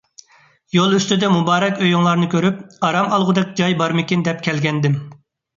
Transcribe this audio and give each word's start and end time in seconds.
يول 0.77 0.95
ئۈستىدە 0.99 1.29
مۇبارەك 1.33 1.83
ئۆيۈڭلارنى 1.83 2.29
كۆرۈپ، 2.33 2.63
ئارام 2.89 3.13
ئالغۇدەك 3.13 3.53
جاي 3.61 3.79
بارمىكىن 3.83 4.25
دەپ 4.31 4.43
كەلگەنىدىم. 4.49 4.99